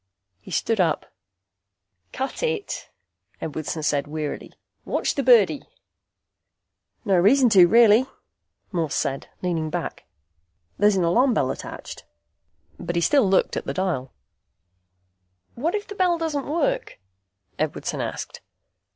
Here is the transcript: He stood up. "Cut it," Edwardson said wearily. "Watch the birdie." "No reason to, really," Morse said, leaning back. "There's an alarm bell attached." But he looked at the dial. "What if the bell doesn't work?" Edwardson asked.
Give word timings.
He 0.39 0.49
stood 0.49 0.79
up. 0.81 1.05
"Cut 2.11 2.41
it," 2.41 2.89
Edwardson 3.39 3.83
said 3.83 4.07
wearily. 4.07 4.51
"Watch 4.83 5.13
the 5.13 5.21
birdie." 5.21 5.61
"No 7.05 7.19
reason 7.19 7.49
to, 7.49 7.67
really," 7.67 8.07
Morse 8.71 8.95
said, 8.95 9.29
leaning 9.43 9.69
back. 9.69 10.05
"There's 10.79 10.95
an 10.95 11.03
alarm 11.03 11.35
bell 11.35 11.51
attached." 11.51 12.03
But 12.79 12.95
he 12.95 13.17
looked 13.19 13.55
at 13.55 13.65
the 13.65 13.75
dial. 13.75 14.11
"What 15.53 15.75
if 15.75 15.85
the 15.87 15.93
bell 15.93 16.17
doesn't 16.17 16.47
work?" 16.47 16.97
Edwardson 17.59 18.01
asked. 18.01 18.41